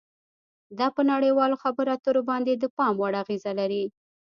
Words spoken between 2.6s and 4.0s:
پام وړ اغیزه لري